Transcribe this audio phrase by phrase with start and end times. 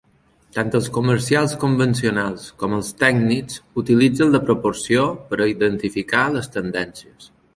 [0.57, 7.33] Tant els comerciants convencionals com els tècnics utilitzen la proporció per a identificar les tendències.